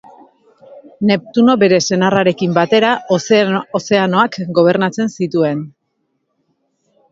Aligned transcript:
Neptuno 1.09 1.55
bere 1.63 1.79
senarrarekin 1.87 2.55
batera, 2.57 2.89
ozeanoak 3.81 4.41
gobernatzen 4.59 5.15
zituen. 5.21 5.65